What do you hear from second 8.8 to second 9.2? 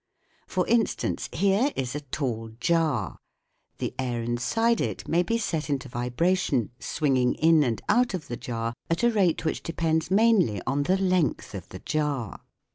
at a